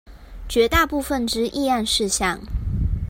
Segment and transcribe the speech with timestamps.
[0.49, 2.41] 絕大部分之議案事項